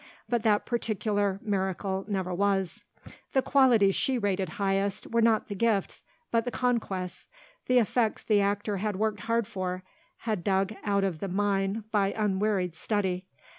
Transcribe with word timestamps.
But 0.27 0.41
that 0.41 0.65
particular 0.65 1.39
miracle 1.43 2.05
never 2.07 2.33
was. 2.33 2.85
The 3.33 3.43
qualities 3.43 3.93
she 3.93 4.17
rated 4.17 4.49
highest 4.57 5.05
were 5.05 5.21
not 5.21 5.45
the 5.45 5.53
gifts 5.53 6.01
but 6.31 6.43
the 6.43 6.49
conquests, 6.49 7.29
the 7.67 7.77
effects 7.77 8.23
the 8.23 8.41
actor 8.41 8.77
had 8.77 8.95
worked 8.95 9.19
hard 9.19 9.45
for, 9.45 9.83
had 10.21 10.43
dug 10.43 10.73
out 10.83 11.03
of 11.03 11.19
the 11.19 11.27
mine 11.27 11.83
by 11.91 12.13
unwearied 12.17 12.75
study. 12.75 13.27